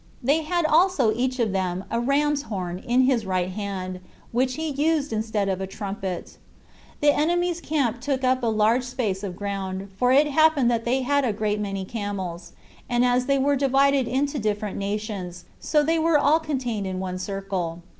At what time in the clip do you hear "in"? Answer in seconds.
2.79-3.01, 16.87-16.99